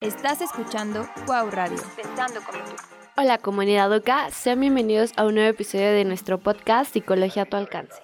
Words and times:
Estás 0.00 0.40
escuchando 0.40 1.06
Wow 1.26 1.50
Radio. 1.50 1.76
Pensando 1.94 2.40
como 2.40 2.58
tú. 2.64 2.70
Hola 3.18 3.36
comunidad 3.36 3.92
OCA, 3.92 4.30
sean 4.30 4.58
bienvenidos 4.58 5.12
a 5.18 5.26
un 5.26 5.34
nuevo 5.34 5.50
episodio 5.50 5.92
de 5.92 6.06
nuestro 6.06 6.38
podcast 6.38 6.90
Psicología 6.90 7.42
a 7.42 7.44
tu 7.44 7.58
alcance. 7.58 8.00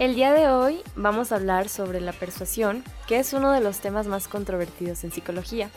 El 0.00 0.16
día 0.16 0.32
de 0.32 0.48
hoy 0.48 0.80
vamos 0.96 1.30
a 1.30 1.36
hablar 1.36 1.68
sobre 1.68 2.00
la 2.00 2.12
persuasión, 2.12 2.82
que 3.06 3.20
es 3.20 3.32
uno 3.34 3.52
de 3.52 3.60
los 3.60 3.78
temas 3.78 4.08
más 4.08 4.26
controvertidos 4.26 5.04
en 5.04 5.12
psicología. 5.12 5.70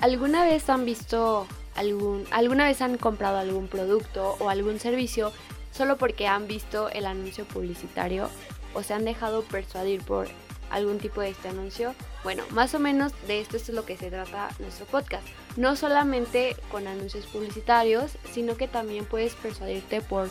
¿Alguna 0.00 0.44
vez 0.44 0.68
han 0.68 0.84
visto 0.84 1.46
algún, 1.74 2.26
alguna 2.30 2.66
vez 2.66 2.82
han 2.82 2.98
comprado 2.98 3.38
algún 3.38 3.68
producto 3.68 4.36
o 4.38 4.50
algún 4.50 4.80
servicio 4.80 5.32
solo 5.70 5.96
porque 5.96 6.26
han 6.26 6.46
visto 6.46 6.90
el 6.90 7.06
anuncio 7.06 7.46
publicitario 7.46 8.28
o 8.74 8.82
se 8.82 8.92
han 8.92 9.06
dejado 9.06 9.44
persuadir 9.44 10.02
por 10.02 10.28
algún 10.72 10.98
tipo 10.98 11.20
de 11.20 11.30
este 11.30 11.48
anuncio. 11.48 11.94
Bueno, 12.24 12.42
más 12.50 12.74
o 12.74 12.80
menos 12.80 13.12
de 13.28 13.40
esto 13.40 13.56
es 13.56 13.68
lo 13.68 13.84
que 13.84 13.96
se 13.96 14.10
trata 14.10 14.48
nuestro 14.58 14.86
podcast. 14.86 15.26
No 15.56 15.76
solamente 15.76 16.56
con 16.70 16.88
anuncios 16.88 17.26
publicitarios, 17.26 18.12
sino 18.32 18.56
que 18.56 18.66
también 18.66 19.04
puedes 19.04 19.34
persuadirte 19.34 20.00
por 20.00 20.28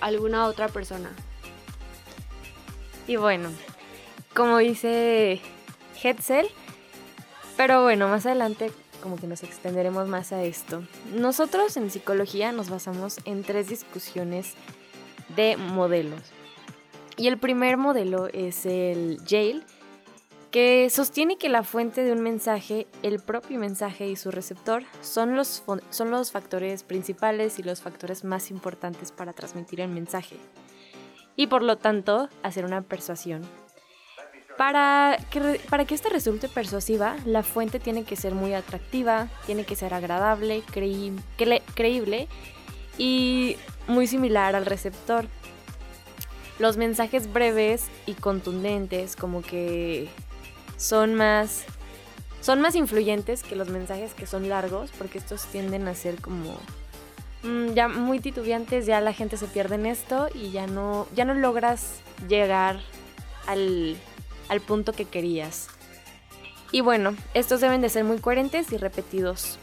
alguna 0.00 0.46
otra 0.46 0.68
persona. 0.68 1.10
Y 3.06 3.16
bueno, 3.16 3.50
como 4.34 4.58
dice 4.58 5.40
Hetzel, 6.02 6.48
pero 7.56 7.82
bueno, 7.82 8.08
más 8.08 8.24
adelante 8.26 8.70
como 9.02 9.16
que 9.16 9.26
nos 9.26 9.42
extenderemos 9.42 10.06
más 10.06 10.32
a 10.32 10.44
esto. 10.44 10.82
Nosotros 11.12 11.76
en 11.76 11.90
psicología 11.90 12.52
nos 12.52 12.70
basamos 12.70 13.18
en 13.24 13.42
tres 13.42 13.68
discusiones 13.68 14.54
de 15.34 15.56
modelos. 15.56 16.20
Y 17.16 17.28
el 17.28 17.38
primer 17.38 17.76
modelo 17.76 18.28
es 18.28 18.64
el 18.64 19.22
Yale, 19.24 19.62
que 20.50 20.90
sostiene 20.90 21.38
que 21.38 21.48
la 21.48 21.62
fuente 21.62 22.02
de 22.02 22.12
un 22.12 22.20
mensaje, 22.20 22.86
el 23.02 23.20
propio 23.20 23.58
mensaje 23.58 24.08
y 24.08 24.16
su 24.16 24.30
receptor 24.30 24.82
son 25.00 25.36
los, 25.36 25.62
son 25.90 26.10
los 26.10 26.32
factores 26.32 26.82
principales 26.82 27.58
y 27.58 27.62
los 27.62 27.80
factores 27.80 28.24
más 28.24 28.50
importantes 28.50 29.12
para 29.12 29.32
transmitir 29.32 29.80
el 29.80 29.90
mensaje 29.90 30.36
y 31.36 31.46
por 31.46 31.62
lo 31.62 31.78
tanto 31.78 32.28
hacer 32.42 32.64
una 32.64 32.82
persuasión. 32.82 33.42
Para 34.58 35.16
que, 35.30 35.58
para 35.70 35.86
que 35.86 35.96
resulte 35.96 36.48
persuasiva, 36.48 37.16
la 37.24 37.42
fuente 37.42 37.80
tiene 37.80 38.04
que 38.04 38.14
ser 38.14 38.34
muy 38.34 38.52
atractiva, 38.52 39.28
tiene 39.46 39.64
que 39.64 39.74
ser 39.74 39.94
agradable, 39.94 40.62
creíble 40.66 42.28
y 42.98 43.56
muy 43.88 44.06
similar 44.06 44.54
al 44.54 44.66
receptor. 44.66 45.26
Los 46.58 46.76
mensajes 46.76 47.32
breves 47.32 47.86
y 48.04 48.12
contundentes, 48.12 49.16
como 49.16 49.40
que 49.40 50.10
son 50.80 51.14
más 51.14 51.64
son 52.40 52.62
más 52.62 52.74
influyentes 52.74 53.42
que 53.42 53.54
los 53.54 53.68
mensajes 53.68 54.14
que 54.14 54.26
son 54.26 54.48
largos, 54.48 54.90
porque 54.96 55.18
estos 55.18 55.44
tienden 55.44 55.86
a 55.88 55.94
ser 55.94 56.16
como 56.22 56.56
mm, 57.42 57.74
ya 57.74 57.86
muy 57.86 58.18
titubeantes, 58.18 58.86
ya 58.86 59.02
la 59.02 59.12
gente 59.12 59.36
se 59.36 59.46
pierde 59.46 59.74
en 59.74 59.84
esto 59.84 60.28
y 60.34 60.50
ya 60.50 60.66
no, 60.66 61.06
ya 61.14 61.26
no 61.26 61.34
logras 61.34 62.00
llegar 62.28 62.80
al, 63.46 63.98
al 64.48 64.60
punto 64.62 64.94
que 64.94 65.04
querías. 65.04 65.68
Y 66.72 66.80
bueno, 66.80 67.14
estos 67.34 67.60
deben 67.60 67.82
de 67.82 67.90
ser 67.90 68.04
muy 68.04 68.18
coherentes 68.18 68.72
y 68.72 68.78
repetidos. 68.78 69.58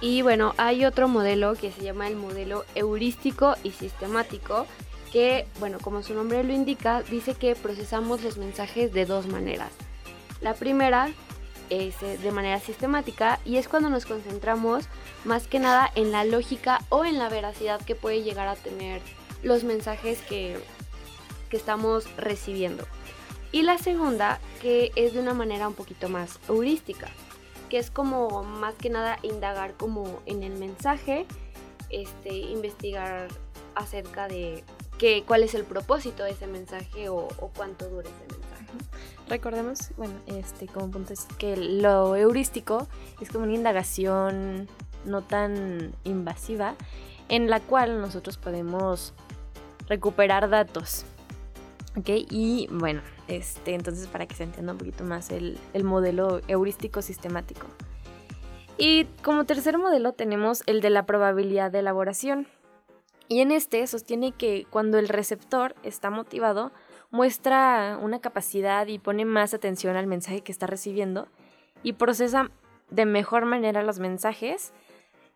Y 0.00 0.22
bueno, 0.22 0.54
hay 0.56 0.84
otro 0.84 1.08
modelo 1.08 1.54
que 1.54 1.72
se 1.72 1.82
llama 1.82 2.06
el 2.06 2.14
modelo 2.14 2.64
heurístico 2.76 3.56
y 3.64 3.72
sistemático, 3.72 4.66
que, 5.12 5.46
bueno, 5.60 5.78
como 5.78 6.02
su 6.02 6.14
nombre 6.14 6.42
lo 6.42 6.52
indica, 6.54 7.02
dice 7.02 7.34
que 7.34 7.54
procesamos 7.54 8.22
los 8.22 8.38
mensajes 8.38 8.92
de 8.92 9.04
dos 9.04 9.26
maneras. 9.26 9.70
La 10.40 10.54
primera 10.54 11.10
es 11.68 12.02
eh, 12.02 12.18
de 12.18 12.32
manera 12.32 12.58
sistemática 12.58 13.38
y 13.44 13.56
es 13.56 13.68
cuando 13.68 13.90
nos 13.90 14.06
concentramos 14.06 14.86
más 15.24 15.46
que 15.46 15.58
nada 15.58 15.92
en 15.94 16.12
la 16.12 16.24
lógica 16.24 16.80
o 16.88 17.04
en 17.04 17.18
la 17.18 17.28
veracidad 17.28 17.80
que 17.82 17.94
puede 17.94 18.22
llegar 18.22 18.48
a 18.48 18.56
tener 18.56 19.02
los 19.42 19.64
mensajes 19.64 20.20
que, 20.22 20.58
que 21.50 21.56
estamos 21.58 22.04
recibiendo. 22.16 22.86
Y 23.52 23.62
la 23.62 23.76
segunda, 23.76 24.40
que 24.62 24.92
es 24.96 25.12
de 25.12 25.20
una 25.20 25.34
manera 25.34 25.68
un 25.68 25.74
poquito 25.74 26.08
más 26.08 26.40
heurística, 26.48 27.08
que 27.68 27.76
es 27.78 27.90
como 27.90 28.42
más 28.44 28.74
que 28.76 28.88
nada 28.88 29.18
indagar 29.22 29.74
como 29.74 30.22
en 30.24 30.42
el 30.42 30.54
mensaje, 30.54 31.26
este, 31.90 32.34
investigar 32.34 33.28
acerca 33.74 34.26
de 34.26 34.64
cuál 35.26 35.42
es 35.42 35.54
el 35.54 35.64
propósito 35.64 36.24
de 36.24 36.30
ese 36.30 36.46
mensaje 36.46 37.08
o, 37.08 37.28
cuánto 37.56 37.88
dura 37.88 38.08
ese 38.08 38.38
mensaje. 38.38 38.66
Recordemos, 39.28 39.90
bueno, 39.96 40.14
este 40.26 40.66
como 40.66 40.90
punto 40.90 41.12
es 41.12 41.26
que 41.38 41.56
lo 41.56 42.16
heurístico 42.16 42.88
es 43.20 43.30
como 43.30 43.44
una 43.44 43.54
indagación 43.54 44.68
no 45.04 45.22
tan 45.22 45.92
invasiva 46.04 46.74
en 47.28 47.50
la 47.50 47.60
cual 47.60 48.00
nosotros 48.00 48.36
podemos 48.36 49.14
recuperar 49.88 50.48
datos. 50.48 51.04
¿Ok? 51.96 52.08
Y 52.30 52.68
bueno, 52.70 53.02
este, 53.28 53.74
entonces 53.74 54.06
para 54.06 54.26
que 54.26 54.34
se 54.34 54.44
entienda 54.44 54.72
un 54.72 54.78
poquito 54.78 55.04
más 55.04 55.30
el, 55.30 55.58
el 55.74 55.84
modelo 55.84 56.40
heurístico 56.48 57.02
sistemático. 57.02 57.66
Y 58.78 59.04
como 59.22 59.44
tercer 59.44 59.78
modelo 59.78 60.12
tenemos 60.12 60.62
el 60.66 60.80
de 60.80 60.90
la 60.90 61.04
probabilidad 61.04 61.70
de 61.70 61.80
elaboración. 61.80 62.46
Y 63.28 63.40
en 63.40 63.50
este 63.50 63.86
sostiene 63.86 64.32
que 64.32 64.66
cuando 64.70 64.98
el 64.98 65.08
receptor 65.08 65.74
está 65.82 66.10
motivado, 66.10 66.72
muestra 67.10 67.98
una 68.00 68.20
capacidad 68.20 68.86
y 68.86 68.98
pone 68.98 69.24
más 69.24 69.54
atención 69.54 69.96
al 69.96 70.06
mensaje 70.06 70.40
que 70.40 70.52
está 70.52 70.66
recibiendo 70.66 71.28
y 71.82 71.94
procesa 71.94 72.50
de 72.90 73.06
mejor 73.06 73.44
manera 73.46 73.82
los 73.82 73.98
mensajes 73.98 74.72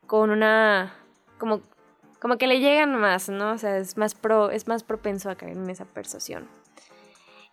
con 0.07 0.31
una 0.31 0.95
como 1.39 1.61
como 2.21 2.39
que 2.39 2.47
le 2.47 2.61
llegan 2.61 2.99
más, 2.99 3.29
¿no? 3.29 3.53
O 3.53 3.59
sea, 3.59 3.77
es 3.77 3.97
más 3.97 4.15
pro 4.15 4.51
es 4.51 4.67
más 4.67 4.83
propenso 4.85 5.31
a 5.31 5.37
caer 5.37 5.57
en 5.57 5.69
esa 5.69 5.85
persuasión. 5.85 6.49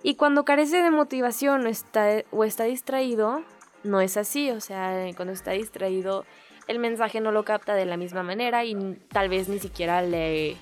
Y 0.01 0.15
cuando 0.15 0.45
carece 0.45 0.81
de 0.81 0.91
motivación 0.91 1.65
o 1.65 1.69
está, 1.69 2.23
o 2.31 2.43
está 2.43 2.65
distraído, 2.65 3.41
no 3.83 4.01
es 4.01 4.17
así, 4.17 4.51
o 4.51 4.59
sea, 4.59 5.05
cuando 5.15 5.33
está 5.33 5.51
distraído 5.51 6.25
el 6.67 6.79
mensaje 6.79 7.19
no 7.19 7.31
lo 7.31 7.43
capta 7.43 7.75
de 7.75 7.85
la 7.85 7.97
misma 7.97 8.23
manera 8.23 8.63
y 8.63 8.75
tal 9.11 9.29
vez 9.29 9.49
ni 9.49 9.59
siquiera 9.59 10.01
le, 10.01 10.55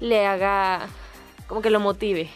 le 0.00 0.26
haga 0.26 0.88
como 1.46 1.62
que 1.62 1.70
lo 1.70 1.80
motive. 1.80 2.30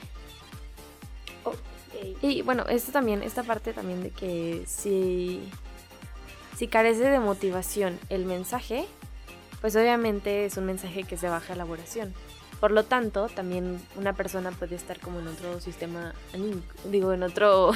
Y 2.20 2.42
bueno, 2.42 2.64
esto 2.68 2.92
también, 2.92 3.22
esta 3.22 3.42
parte 3.42 3.72
también 3.72 4.02
de 4.02 4.10
que 4.10 4.64
si, 4.66 5.42
si 6.56 6.68
carece 6.68 7.04
de 7.04 7.18
motivación 7.18 7.98
el 8.08 8.24
mensaje, 8.24 8.86
pues 9.60 9.76
obviamente 9.76 10.44
es 10.44 10.56
un 10.56 10.66
mensaje 10.66 11.04
que 11.04 11.16
se 11.16 11.28
baja 11.28 11.54
elaboración. 11.54 12.14
Por 12.60 12.70
lo 12.70 12.84
tanto, 12.84 13.28
también 13.28 13.80
una 13.96 14.14
persona 14.14 14.52
puede 14.52 14.74
estar 14.74 15.00
como 15.00 15.20
en 15.20 15.28
otro 15.28 15.60
sistema 15.60 16.14
anímico, 16.32 16.74
digo, 16.86 17.12
en 17.12 17.22
otro, 17.22 17.72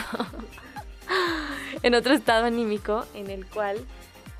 en 1.83 1.95
otro 1.95 2.15
estado 2.15 2.47
anímico 2.47 3.05
en 3.15 3.31
el 3.31 3.47
cual 3.47 3.79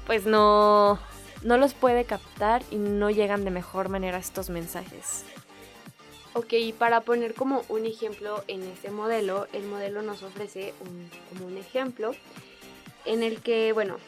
pues 0.09 0.25
no, 0.25 0.99
no 1.43 1.59
los 1.59 1.75
puede 1.75 2.07
captar 2.07 2.63
y 2.71 2.77
no 2.77 3.11
llegan 3.11 3.45
de 3.45 3.51
mejor 3.51 3.91
manera 3.91 4.17
estos 4.17 4.49
mensajes. 4.49 5.23
Ok, 6.33 6.55
para 6.79 7.03
poner 7.03 7.35
como 7.35 7.63
un 7.69 7.85
ejemplo 7.85 8.43
en 8.49 8.63
este 8.63 8.91
modelo, 8.91 9.47
el 9.53 9.65
modelo 9.65 10.01
nos 10.01 10.23
ofrece 10.23 10.73
como 11.29 11.47
un 11.47 11.59
ejemplo 11.59 12.13
en 13.05 13.23
el 13.23 13.43
que, 13.43 13.75
bueno, 13.75 13.99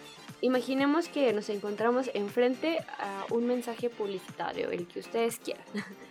imaginemos 0.41 1.09
que 1.09 1.35
nos 1.35 1.51
encontramos 1.51 2.11
enfrente 2.15 2.79
a 2.99 3.27
un 3.31 3.47
mensaje 3.47 3.91
publicitario, 3.91 4.71
el 4.71 4.89
que 4.89 5.01
ustedes 5.01 5.39
quieran. 5.39 5.65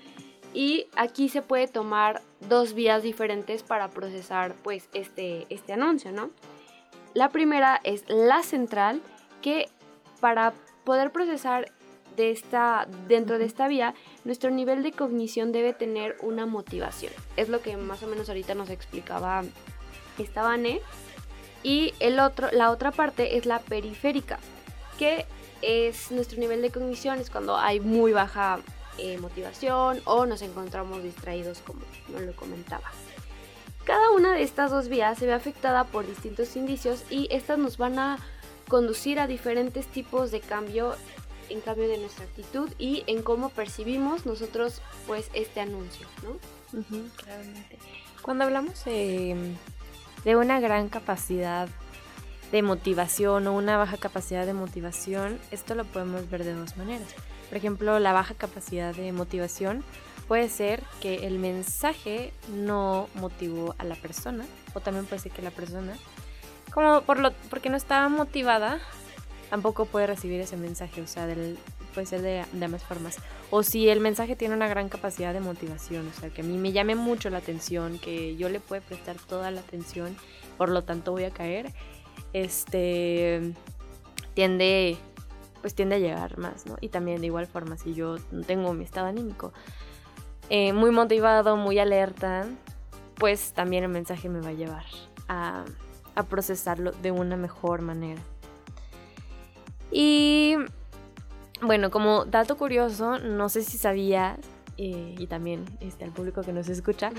Y 0.51 0.87
aquí 0.95 1.29
se 1.29 1.43
puede 1.43 1.67
tomar 1.67 2.23
dos 2.39 2.73
vías 2.73 3.03
diferentes 3.03 3.61
para 3.61 3.91
procesar 3.91 4.55
pues 4.63 4.89
este, 4.95 5.45
este 5.51 5.73
anuncio, 5.73 6.11
¿no? 6.11 6.31
La 7.13 7.29
primera 7.29 7.79
es 7.83 8.03
la 8.07 8.41
central, 8.41 8.99
que 9.43 9.69
para 10.19 10.53
poder 10.83 11.11
procesar 11.11 11.71
de 12.15 12.31
esta, 12.31 12.87
dentro 13.07 13.37
de 13.37 13.45
esta 13.45 13.67
vía, 13.67 13.93
nuestro 14.25 14.49
nivel 14.49 14.83
de 14.83 14.91
cognición 14.91 15.51
debe 15.51 15.73
tener 15.73 16.17
una 16.21 16.45
motivación. 16.45 17.13
Es 17.37 17.49
lo 17.49 17.61
que 17.61 17.77
más 17.77 18.03
o 18.03 18.07
menos 18.07 18.27
ahorita 18.29 18.55
nos 18.55 18.69
explicaba 18.69 19.43
esta 20.17 20.43
Vane. 20.43 20.81
Y 21.63 21.93
el 21.99 22.19
otro, 22.19 22.49
la 22.51 22.71
otra 22.71 22.91
parte 22.91 23.37
es 23.37 23.45
la 23.45 23.59
periférica, 23.59 24.39
que 24.97 25.25
es 25.61 26.11
nuestro 26.11 26.39
nivel 26.39 26.61
de 26.61 26.71
cognición, 26.71 27.19
es 27.19 27.29
cuando 27.29 27.57
hay 27.57 27.79
muy 27.79 28.13
baja 28.13 28.59
eh, 28.97 29.17
motivación 29.17 30.01
o 30.05 30.25
nos 30.25 30.41
encontramos 30.41 31.03
distraídos, 31.03 31.59
como 31.59 31.81
no 32.09 32.19
lo 32.19 32.33
comentaba. 32.35 32.91
Cada 33.85 34.11
una 34.11 34.33
de 34.33 34.43
estas 34.43 34.71
dos 34.71 34.87
vías 34.87 35.17
se 35.17 35.25
ve 35.25 35.33
afectada 35.33 35.85
por 35.85 36.05
distintos 36.05 36.55
indicios 36.55 37.03
y 37.09 37.27
estas 37.31 37.57
nos 37.57 37.77
van 37.77 37.97
a 37.97 38.19
conducir 38.69 39.19
a 39.19 39.27
diferentes 39.27 39.85
tipos 39.87 40.31
de 40.31 40.39
cambio 40.39 40.95
en 41.49 41.61
cambio 41.61 41.87
de 41.89 41.97
nuestra 41.97 42.25
actitud 42.25 42.69
y 42.77 43.03
en 43.07 43.23
cómo 43.23 43.49
percibimos 43.49 44.25
nosotros 44.25 44.81
pues 45.07 45.29
este 45.33 45.59
anuncio, 45.59 46.07
¿no? 46.23 46.37
Cuando 48.21 48.43
hablamos 48.43 48.85
de, 48.85 49.55
una 50.25 50.59
gran 50.59 50.89
capacidad 50.89 51.67
de 52.51 52.61
motivación 52.61 53.47
o 53.47 53.53
una 53.53 53.77
baja 53.77 53.97
capacidad 53.97 54.45
de 54.45 54.53
motivación, 54.53 55.39
esto 55.51 55.75
lo 55.75 55.85
podemos 55.85 56.29
ver 56.29 56.43
de 56.43 56.53
dos 56.53 56.77
maneras. 56.77 57.07
Por 57.47 57.57
ejemplo, 57.57 57.99
la 57.99 58.13
baja 58.13 58.35
capacidad 58.35 58.93
de 58.93 59.11
motivación 59.11 59.83
puede 60.27 60.49
ser 60.49 60.83
que 61.01 61.25
el 61.25 61.39
mensaje 61.39 62.31
no 62.53 63.09
motivó 63.15 63.73
a 63.79 63.83
la 63.83 63.95
persona, 63.95 64.45
o 64.75 64.79
también 64.79 65.05
puede 65.05 65.23
ser 65.23 65.31
que 65.31 65.41
la 65.41 65.49
persona, 65.51 65.97
como 66.73 67.01
por 67.01 67.19
lo, 67.19 67.31
porque 67.49 67.69
no 67.69 67.77
estaba 67.77 68.09
motivada, 68.09 68.79
tampoco 69.49 69.85
puede 69.85 70.07
recibir 70.07 70.39
ese 70.41 70.57
mensaje, 70.57 71.01
o 71.01 71.07
sea, 71.07 71.25
del, 71.25 71.57
puede 71.93 72.07
ser 72.07 72.21
de, 72.21 72.45
de 72.51 72.65
ambas 72.65 72.83
formas. 72.83 73.17
O 73.49 73.63
si 73.63 73.89
el 73.89 73.99
mensaje 73.99 74.35
tiene 74.35 74.55
una 74.55 74.67
gran 74.67 74.89
capacidad 74.89 75.33
de 75.33 75.39
motivación, 75.39 76.07
o 76.07 76.19
sea, 76.19 76.29
que 76.29 76.41
a 76.41 76.43
mí 76.43 76.57
me 76.57 76.71
llame 76.71 76.95
mucho 76.95 77.29
la 77.29 77.39
atención, 77.39 77.99
que 77.99 78.35
yo 78.35 78.49
le 78.49 78.59
puedo 78.59 78.81
prestar 78.81 79.15
toda 79.17 79.51
la 79.51 79.61
atención, 79.61 80.15
por 80.57 80.69
lo 80.69 80.83
tanto 80.83 81.11
voy 81.11 81.23
a 81.23 81.31
caer, 81.31 81.73
este 82.33 83.53
tiende 84.33 84.97
pues 85.61 85.75
tiende 85.75 85.95
a 85.95 85.99
llegar 85.99 86.37
más, 86.37 86.65
¿no? 86.65 86.77
Y 86.79 86.89
también 86.89 87.19
de 87.19 87.27
igual 87.27 87.47
forma, 87.47 87.77
si 87.77 87.93
yo 87.93 88.17
tengo 88.47 88.73
mi 88.73 88.85
estado 88.85 89.07
anímico 89.07 89.51
eh, 90.49 90.73
muy 90.73 90.91
motivado, 90.91 91.57
muy 91.57 91.79
alerta, 91.79 92.47
pues 93.15 93.53
también 93.53 93.83
el 93.83 93.89
mensaje 93.89 94.29
me 94.29 94.39
va 94.39 94.49
a 94.49 94.53
llevar 94.53 94.85
a, 95.27 95.65
a 96.19 96.23
procesarlo 96.23 96.91
de 96.91 97.11
una 97.11 97.37
mejor 97.37 97.81
manera. 97.81 98.21
Y 99.91 100.55
bueno, 101.61 101.89
como 101.89 102.25
dato 102.25 102.57
curioso, 102.57 103.19
no 103.19 103.49
sé 103.49 103.63
si 103.63 103.77
sabías, 103.77 104.39
eh, 104.77 105.15
y 105.17 105.27
también 105.27 105.65
este, 105.81 106.05
al 106.05 106.11
público 106.11 106.41
que 106.41 106.53
nos 106.53 106.69
escucha, 106.69 107.11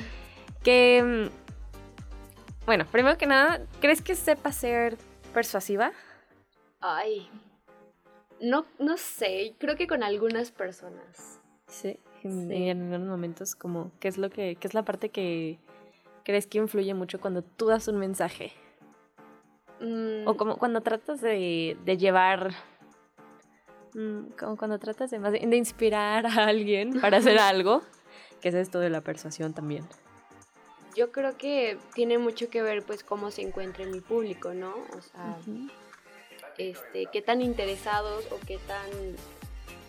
que, 0.63 1.29
mm, 1.31 2.67
bueno, 2.67 2.87
primero 2.91 3.19
que 3.19 3.27
nada, 3.27 3.61
¿crees 3.81 4.01
que 4.03 4.15
sepa 4.15 4.53
ser 4.53 4.97
persuasiva? 5.35 5.93
Ay, 6.81 7.29
no, 8.41 8.65
no 8.79 8.97
sé, 8.97 9.55
creo 9.59 9.77
que 9.77 9.87
con 9.87 10.03
algunas 10.03 10.51
personas. 10.51 11.41
Sí, 11.67 11.99
en, 12.23 12.51
en 12.51 12.83
algunos 12.83 13.09
momentos 13.09 13.55
como, 13.55 13.93
¿qué 14.01 14.09
es 14.09 14.17
lo 14.19 14.31
que, 14.31 14.57
qué 14.57 14.67
es 14.67 14.75
la 14.75 14.85
parte 14.85 15.11
que 15.11 15.59
crees 16.25 16.47
que 16.47 16.59
influye 16.59 16.95
mucho 16.95 17.21
cuando 17.21 17.43
tú 17.43 17.67
das 17.67 17.89
un 17.89 17.99
mensaje? 17.99 18.53
Mm, 19.81 20.27
O 20.29 20.37
como 20.37 20.57
cuando 20.59 20.81
tratas 20.83 21.21
de, 21.21 21.77
de 21.85 21.97
llevar. 21.97 22.53
mm, 23.95 24.33
Como 24.39 24.57
cuando 24.57 24.79
tratas 24.79 25.11
de, 25.11 25.19
más 25.19 25.33
de 25.33 25.57
inspirar 25.57 26.27
a 26.27 26.47
alguien 26.47 27.01
para 27.01 27.19
hacer 27.19 27.39
algo. 27.39 27.83
Que 28.41 28.49
es 28.49 28.55
esto 28.55 28.81
de 28.81 28.91
la 28.91 29.01
persuasión 29.03 29.53
también. 29.53 29.87
yo 30.97 31.13
creo 31.13 31.37
que 31.37 31.79
tiene 31.95 32.19
mucho 32.19 32.49
que 32.51 32.63
ver 32.63 32.83
pues 32.83 33.05
cómo 33.05 33.31
se 33.31 33.43
encuentra 33.43 33.85
mi 33.87 34.01
público, 34.01 34.55
¿no? 34.55 34.71
O 34.97 35.01
sea, 35.03 35.37
este, 36.59 37.07
qué 37.13 37.23
tan 37.23 37.41
interesados 37.43 38.27
o 38.33 38.39
qué 38.47 38.59
tan 38.67 38.91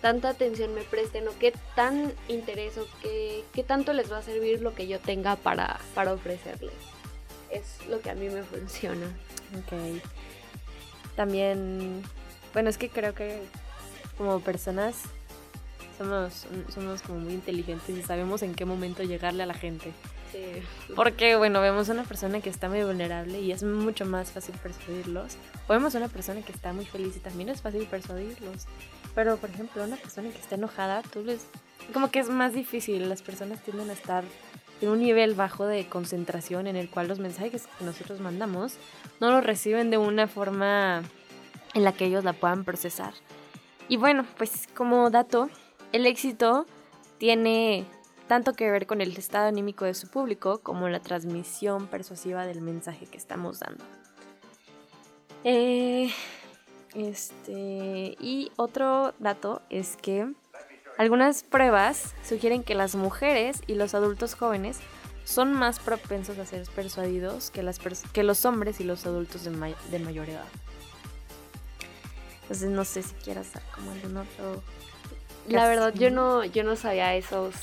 tanta 0.00 0.30
atención 0.30 0.74
me 0.74 0.82
presten 0.82 1.28
o 1.28 1.32
qué 1.38 1.52
tan 1.76 2.12
interés 2.28 2.76
o 2.76 2.86
qué, 3.02 3.44
qué 3.52 3.62
tanto 3.62 3.92
les 3.92 4.10
va 4.12 4.18
a 4.18 4.22
servir 4.22 4.60
lo 4.60 4.74
que 4.74 4.86
yo 4.88 4.98
tenga 5.00 5.36
para, 5.36 5.78
para 5.94 6.12
ofrecerles. 6.12 6.72
Es 7.52 7.86
lo 7.88 8.00
que 8.00 8.10
a 8.10 8.14
mí 8.14 8.28
me 8.28 8.42
funciona. 8.42 9.06
Ok. 9.58 10.00
También. 11.16 12.02
Bueno, 12.52 12.70
es 12.70 12.78
que 12.78 12.88
creo 12.88 13.14
que 13.14 13.42
como 14.16 14.40
personas 14.40 15.02
somos, 15.98 16.46
somos 16.72 17.02
como 17.02 17.20
muy 17.20 17.34
inteligentes 17.34 17.96
y 17.96 18.02
sabemos 18.02 18.42
en 18.42 18.54
qué 18.54 18.64
momento 18.64 19.02
llegarle 19.02 19.42
a 19.42 19.46
la 19.46 19.54
gente. 19.54 19.92
Sí. 20.32 20.62
Porque, 20.96 21.36
bueno, 21.36 21.60
vemos 21.60 21.90
a 21.90 21.92
una 21.92 22.04
persona 22.04 22.40
que 22.40 22.48
está 22.48 22.70
muy 22.70 22.82
vulnerable 22.82 23.40
y 23.40 23.52
es 23.52 23.62
mucho 23.62 24.06
más 24.06 24.30
fácil 24.30 24.54
persuadirlos. 24.62 25.36
O 25.68 25.72
vemos 25.72 25.94
a 25.94 25.98
una 25.98 26.08
persona 26.08 26.40
que 26.40 26.52
está 26.52 26.72
muy 26.72 26.86
feliz 26.86 27.16
y 27.16 27.20
también 27.20 27.50
es 27.50 27.60
fácil 27.60 27.84
persuadirlos. 27.86 28.66
Pero, 29.14 29.36
por 29.36 29.50
ejemplo, 29.50 29.84
una 29.84 29.96
persona 29.96 30.30
que 30.30 30.38
está 30.38 30.54
enojada, 30.54 31.02
tú 31.02 31.22
les... 31.22 31.42
Como 31.92 32.10
que 32.10 32.20
es 32.20 32.30
más 32.30 32.54
difícil. 32.54 33.10
Las 33.10 33.20
personas 33.20 33.62
tienden 33.62 33.90
a 33.90 33.92
estar 33.92 34.24
en 34.82 34.88
un 34.88 35.00
nivel 35.00 35.34
bajo 35.34 35.66
de 35.66 35.86
concentración 35.86 36.66
en 36.66 36.76
el 36.76 36.90
cual 36.90 37.08
los 37.08 37.18
mensajes 37.18 37.66
que 37.78 37.84
nosotros 37.84 38.20
mandamos 38.20 38.74
no 39.20 39.30
los 39.30 39.44
reciben 39.44 39.90
de 39.90 39.98
una 39.98 40.26
forma 40.26 41.02
en 41.74 41.84
la 41.84 41.92
que 41.92 42.06
ellos 42.06 42.24
la 42.24 42.32
puedan 42.32 42.64
procesar. 42.64 43.14
Y 43.88 43.96
bueno, 43.96 44.26
pues 44.38 44.68
como 44.74 45.10
dato, 45.10 45.50
el 45.92 46.06
éxito 46.06 46.66
tiene 47.18 47.84
tanto 48.26 48.54
que 48.54 48.70
ver 48.70 48.86
con 48.86 49.00
el 49.00 49.16
estado 49.16 49.48
anímico 49.48 49.84
de 49.84 49.94
su 49.94 50.08
público 50.08 50.60
como 50.62 50.88
la 50.88 51.00
transmisión 51.00 51.86
persuasiva 51.86 52.46
del 52.46 52.60
mensaje 52.60 53.06
que 53.06 53.18
estamos 53.18 53.60
dando. 53.60 53.84
Eh, 55.44 56.10
este, 56.94 58.16
y 58.20 58.50
otro 58.56 59.14
dato 59.18 59.62
es 59.70 59.96
que 59.96 60.32
algunas 60.98 61.42
pruebas 61.42 62.14
sugieren 62.26 62.62
que 62.62 62.74
las 62.74 62.94
mujeres 62.94 63.60
y 63.66 63.74
los 63.74 63.94
adultos 63.94 64.34
jóvenes 64.34 64.78
son 65.24 65.52
más 65.52 65.78
propensos 65.78 66.38
a 66.38 66.46
ser 66.46 66.66
persuadidos 66.74 67.50
que, 67.50 67.62
las 67.62 67.80
pers- 67.80 68.10
que 68.12 68.22
los 68.22 68.44
hombres 68.44 68.80
y 68.80 68.84
los 68.84 69.06
adultos 69.06 69.44
de, 69.44 69.50
may- 69.50 69.76
de 69.90 69.98
mayor 69.98 70.28
edad. 70.28 70.44
Entonces 72.42 72.70
no 72.70 72.84
sé 72.84 73.02
si 73.02 73.14
quieras 73.14 73.52
dar 73.52 73.62
como 73.74 73.92
algún 73.92 74.16
otro... 74.16 74.62
La 75.48 75.66
verdad, 75.66 75.92
yo 75.94 76.10
no, 76.10 76.44
yo 76.44 76.62
no 76.64 76.76
sabía 76.76 77.16
esos, 77.16 77.54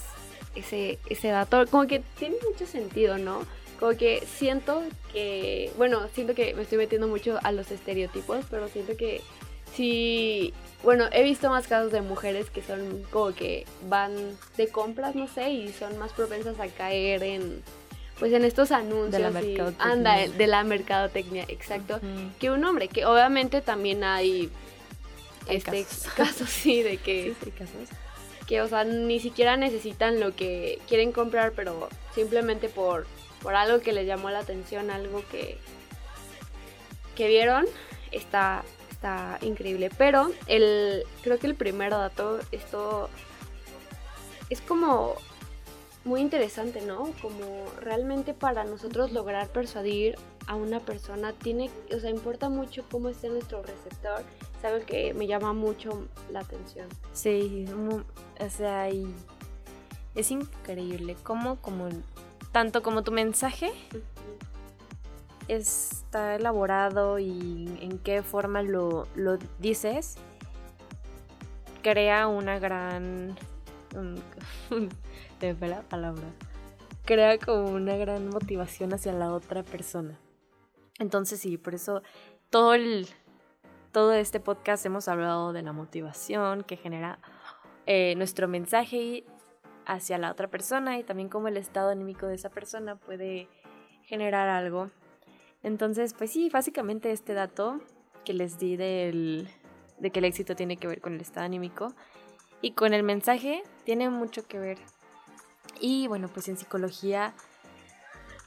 ese, 0.56 1.00
ese 1.10 1.30
dato. 1.30 1.66
Como 1.68 1.88
que 1.88 2.00
tiene 2.18 2.36
mucho 2.50 2.66
sentido, 2.66 3.18
¿no? 3.18 3.46
Como 3.80 3.92
que 3.96 4.26
siento 4.26 4.84
que, 5.14 5.72
bueno, 5.78 6.02
siento 6.14 6.34
que 6.36 6.54
me 6.56 6.64
estoy 6.64 6.78
metiendo 6.78 7.08
mucho 7.08 7.40
a 7.42 7.52
los 7.54 7.72
estereotipos, 7.72 8.46
pero 8.50 8.68
siento 8.68 8.98
que 8.98 9.22
sí, 9.76 10.54
bueno, 10.84 11.06
he 11.12 11.24
visto 11.24 11.50
más 11.50 11.68
casos 11.68 11.92
de 11.92 12.02
mujeres 12.02 12.50
que 12.50 12.62
son 12.62 13.04
como 13.12 13.34
que 13.34 13.66
van 13.88 14.14
de 14.58 14.68
compras, 14.70 15.16
no 15.16 15.28
sé, 15.28 15.50
y 15.52 15.72
son 15.74 15.98
más 15.98 16.14
propensas 16.14 16.60
a 16.60 16.68
caer 16.68 17.24
en, 17.24 17.62
pues 18.18 18.32
en 18.34 18.46
estos 18.46 18.72
anuncios. 18.72 19.12
De 19.12 19.20
la 19.20 19.30
y- 19.30 19.34
mercadotecnia. 19.34 19.92
anda, 19.94 20.28
de 20.28 20.48
la 20.48 20.64
mercadotecnia, 20.64 21.46
exacto. 21.48 22.00
Que 22.40 22.50
un 22.52 22.64
hombre, 22.66 22.88
que 22.88 23.06
obviamente 23.06 23.62
también 23.62 24.04
hay, 24.04 24.50
Hay 25.48 25.58
este 25.58 25.84
casos. 25.84 26.14
casos, 26.16 26.50
sí, 26.50 26.82
de 26.84 26.98
que 26.98 27.34
Sí, 27.34 27.36
sí, 27.46 27.52
casos. 27.52 27.90
que, 28.48 28.62
o 28.62 28.68
sea, 28.68 28.84
ni 28.84 29.20
siquiera 29.20 29.58
necesitan 29.58 30.20
lo 30.20 30.36
que 30.36 30.80
quieren 30.88 31.12
comprar, 31.12 31.52
pero 31.54 31.90
simplemente 32.16 32.70
por, 32.70 33.06
por 33.42 33.56
algo 33.56 33.80
que 33.82 33.92
les 33.94 34.08
llamó 34.08 34.30
la 34.30 34.40
atención, 34.40 34.90
algo 34.92 35.24
que, 35.30 35.58
que 37.16 37.28
vieron, 37.28 37.66
está, 38.12 38.64
está 39.00 39.40
increíble. 39.42 39.90
Pero 39.98 40.30
el, 40.48 41.06
creo 41.24 41.40
que 41.40 41.48
el 41.48 41.56
primer 41.56 41.92
dato, 41.92 42.40
esto 42.52 43.10
es 44.50 44.60
como 44.62 45.16
muy 46.04 46.22
interesante, 46.22 46.82
¿no? 46.82 47.14
Como 47.22 47.66
realmente 47.80 48.34
para 48.34 48.66
nosotros 48.66 49.12
lograr 49.12 49.48
persuadir 49.48 50.18
a 50.48 50.56
una 50.56 50.80
persona 50.80 51.32
tiene, 51.34 51.70
o 51.96 52.00
sea, 52.00 52.10
importa 52.10 52.50
mucho 52.50 52.84
cómo 52.92 53.10
esté 53.10 53.30
nuestro 53.30 53.62
receptor. 53.62 54.24
Es 54.58 54.66
algo 54.66 54.86
que 54.86 55.14
me 55.14 55.28
llama 55.28 55.54
mucho 55.54 56.08
la 56.32 56.42
atención. 56.42 56.88
Sí, 57.14 57.66
o 58.40 58.50
sea, 58.50 58.90
y 58.90 59.08
es 60.16 60.32
increíble 60.32 61.16
cómo, 61.24 61.58
como, 61.58 61.88
tanto 62.52 62.84
como 62.84 63.04
tu 63.04 63.12
mensaje 63.12 63.72
está 65.50 66.36
elaborado 66.36 67.20
y 67.20 67.78
en 67.82 67.98
qué 68.00 68.22
forma 68.24 68.62
lo, 68.62 69.08
lo 69.16 69.38
dices, 69.60 70.18
crea 71.82 72.28
una 72.28 72.60
gran... 72.60 73.36
me 75.42 75.56
fue 75.56 75.68
la 75.68 75.82
palabra. 75.82 76.24
Crea 77.06 77.40
como 77.40 77.72
una 77.72 77.96
gran 77.96 78.30
motivación 78.30 78.94
hacia 78.94 79.12
la 79.14 79.34
otra 79.34 79.64
persona. 79.64 80.20
Entonces 81.00 81.40
sí, 81.40 81.58
por 81.58 81.76
eso 81.76 82.04
todo 82.50 82.74
el... 82.74 83.08
Todo 83.92 84.14
este 84.14 84.40
podcast 84.40 84.86
hemos 84.86 85.08
hablado 85.08 85.52
de 85.52 85.64
la 85.64 85.74
motivación 85.74 86.64
que 86.64 86.78
genera 86.78 87.18
eh, 87.88 88.14
nuestro 88.18 88.48
mensaje 88.48 89.24
hacia 89.88 90.20
la 90.20 90.32
otra 90.32 90.48
persona 90.48 91.00
y 91.00 91.04
también 91.04 91.28
cómo 91.28 91.48
el 91.48 91.58
estado 91.58 91.90
anímico 91.90 92.28
de 92.28 92.36
esa 92.36 92.52
persona 92.52 92.98
puede 92.98 93.50
generar 94.04 94.48
algo. 94.48 94.92
Entonces, 95.64 96.14
pues 96.14 96.32
sí, 96.32 96.50
básicamente 96.50 97.12
este 97.12 97.34
dato 97.34 97.82
que 98.26 98.34
les 98.34 98.60
di 98.60 98.78
del, 98.78 99.50
de 100.00 100.12
que 100.12 100.20
el 100.20 100.26
éxito 100.26 100.56
tiene 100.56 100.78
que 100.78 100.88
ver 100.88 101.02
con 101.02 101.14
el 101.14 101.22
estado 101.22 101.46
anímico 101.46 101.94
y 102.62 102.72
con 102.72 102.94
el 102.94 103.04
mensaje 103.04 103.64
tiene 103.84 104.10
mucho 104.10 104.48
que 104.48 104.60
ver. 104.60 104.78
Y 105.80 106.08
bueno, 106.08 106.28
pues 106.28 106.48
en 106.50 106.58
psicología, 106.58 107.34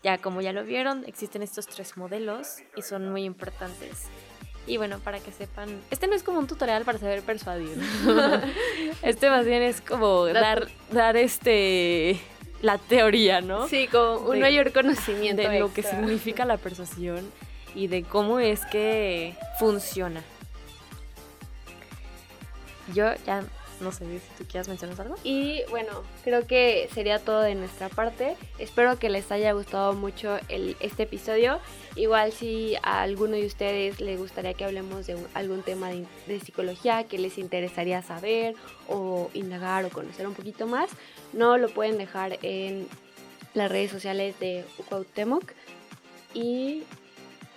ya 0.03 0.19
como 0.19 0.41
ya 0.41 0.53
lo 0.53 0.65
vieron, 0.65 1.05
existen 1.07 1.43
estos 1.43 1.67
tres 1.67 1.97
modelos 1.97 2.59
y 2.77 2.83
son 2.83 3.11
muy 3.11 3.25
importantes. 3.25 4.07
Y 4.67 4.77
bueno, 4.77 5.01
para 5.01 5.19
que 5.19 5.33
sepan, 5.33 5.81
este 5.91 6.07
no 6.07 6.15
es 6.15 6.23
como 6.23 6.39
un 6.39 6.47
tutorial 6.47 6.85
para 6.85 6.99
saber 6.99 7.23
persuadir. 7.23 7.77
este 9.03 9.29
más 9.29 9.45
bien 9.45 9.63
es 9.63 9.81
como 9.81 10.27
dar, 10.27 10.69
dar 10.93 11.17
este 11.17 12.21
la 12.63 12.79
teoría, 12.79 13.41
¿no? 13.41 13.69
Sí, 13.69 13.87
con 13.89 14.23
un 14.25 14.31
De- 14.33 14.41
mayor 14.41 14.73
conocimiento. 14.73 15.43
de 15.43 15.59
lo 15.61 15.73
que 15.75 15.83
significa 15.83 16.45
la 16.47 16.57
persuasión 16.57 17.31
y 17.75 17.89
de 17.89 18.03
cómo 18.05 18.39
es 18.39 18.65
que 18.67 19.35
funciona. 19.59 20.23
Yo 22.95 23.07
ya 23.27 23.43
no 23.83 23.93
sé 23.93 24.05
si 24.21 24.21
tú 24.39 24.45
quieras 24.49 24.69
mencionar 24.69 25.01
algo. 25.01 25.17
Y 25.25 25.61
bueno, 25.71 26.03
creo 26.25 26.47
que 26.47 26.89
sería 26.95 27.19
todo 27.19 27.41
de 27.41 27.55
nuestra 27.55 27.89
parte. 27.89 28.37
Espero 28.59 28.99
que 28.99 29.11
les 29.11 29.31
haya 29.31 29.53
gustado 29.53 29.93
mucho 29.93 30.39
el, 30.49 30.77
este 30.81 31.05
episodio. 31.05 31.59
Igual 31.97 32.33
si 32.33 32.77
a 32.83 33.03
alguno 33.03 33.37
de 33.37 33.47
ustedes 33.47 34.01
les 34.01 34.19
gustaría 34.19 34.55
que 34.55 34.65
hablemos 34.65 35.07
de 35.07 35.17
algún 35.35 35.63
tema 35.63 35.91
de, 35.91 36.07
de, 36.27 36.41
psicología 36.41 37.05
que 37.05 37.19
les 37.19 37.39
interesaría 37.39 38.03
saber 38.03 38.55
o 38.89 39.31
indagar 39.35 39.85
o 39.85 39.91
conocer 39.91 40.27
un 40.27 40.35
poquito 40.35 40.67
más, 40.67 40.91
no 41.33 41.59
lo 41.59 41.69
pueden 41.69 41.99
dejar 41.99 42.39
en 42.43 42.89
las 43.55 43.71
redes 43.71 43.91
sociales 43.91 44.39
de 44.41 44.65
Cuauhtémoc. 44.89 45.53
Y 46.35 46.85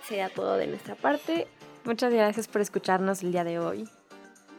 sería 0.06 0.28
todo 0.28 0.56
de 0.56 0.66
nuestra 0.66 0.94
parte. 0.94 1.46
Muchas 1.84 2.12
gracias 2.12 2.48
por 2.48 2.60
escucharnos 2.60 3.22
el 3.22 3.32
día 3.32 3.44
de 3.44 3.58
hoy 3.58 3.88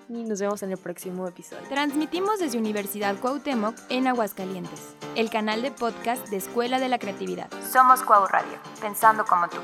y 0.10 0.24
nos 0.24 0.40
vemos 0.40 0.64
en 0.64 0.72
el 0.72 0.78
próximo 0.78 1.28
episodio. 1.28 1.68
Transmitimos 1.70 2.40
desde 2.40 2.58
Universidad 2.58 3.16
Cuauhtémoc 3.18 3.76
en 3.90 4.08
Aguascalientes, 4.08 4.96
el 5.16 5.30
canal 5.30 5.62
de 5.62 5.72
podcast 5.72 6.28
de 6.30 6.38
Escuela 6.38 6.80
de 6.80 6.90
la 6.90 7.00
Creatividad. 7.00 7.50
Somos 7.72 8.02
Cuau 8.04 8.26
Radio, 8.28 8.58
pensando 8.82 9.26
como 9.26 9.48
tú. 9.50 9.58